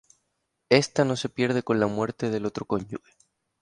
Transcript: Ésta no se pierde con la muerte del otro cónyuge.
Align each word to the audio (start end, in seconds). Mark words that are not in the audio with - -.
Ésta 0.71 1.05
no 1.05 1.15
se 1.15 1.29
pierde 1.29 1.61
con 1.61 1.79
la 1.79 1.85
muerte 1.85 2.31
del 2.31 2.47
otro 2.47 2.65
cónyuge. 2.65 3.11